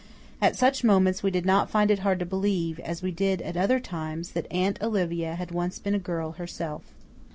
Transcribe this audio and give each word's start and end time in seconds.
At 0.41 0.55
such 0.55 0.83
moments 0.83 1.21
we 1.21 1.29
did 1.29 1.45
not 1.45 1.69
find 1.69 1.91
it 1.91 1.99
hard 1.99 2.17
to 2.17 2.25
believe 2.25 2.79
as 2.79 3.03
we 3.03 3.11
did 3.11 3.39
at 3.43 3.55
other 3.55 3.79
times 3.79 4.31
that 4.31 4.51
Aunt 4.51 4.81
Olivia 4.81 5.35
had 5.35 5.51
once 5.51 5.77
been 5.77 5.93
a 5.93 5.99
girl 5.99 6.31
herself. 6.31 6.81